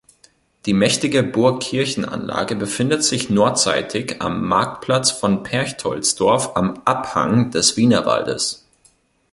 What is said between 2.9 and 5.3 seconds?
sich nordseitig am Marktplatz